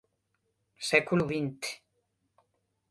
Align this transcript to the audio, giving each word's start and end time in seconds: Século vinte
Século 0.89 1.27
vinte 1.31 1.69